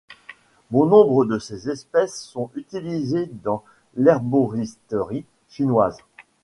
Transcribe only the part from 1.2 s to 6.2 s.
de ses espèces sont utilisées dans l'herboristerie chinoise.